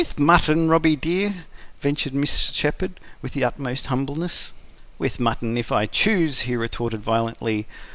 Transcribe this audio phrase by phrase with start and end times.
[0.01, 1.45] "With MUTTON, Robby dear?"
[1.79, 2.55] ventured Mrs.
[2.55, 4.51] Shepherd, with the utmost humbleness.
[4.97, 7.67] "With mutton if I choose!" he retorted violently.